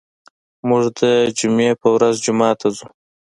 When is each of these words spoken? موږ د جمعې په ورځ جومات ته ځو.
موږ 0.67 0.83
د 0.99 1.01
جمعې 1.37 1.71
په 1.81 1.87
ورځ 1.95 2.15
جومات 2.25 2.55
ته 2.61 2.67
ځو. 2.75 2.87